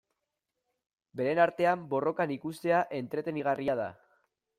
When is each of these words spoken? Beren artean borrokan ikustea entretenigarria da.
Beren 1.19 1.41
artean 1.43 1.83
borrokan 1.91 2.33
ikustea 2.37 2.79
entretenigarria 3.01 3.77
da. 3.83 3.87